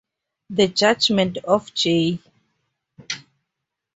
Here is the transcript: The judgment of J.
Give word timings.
The 0.49 0.67
judgment 0.67 1.37
of 1.45 1.71
J. 1.75 2.17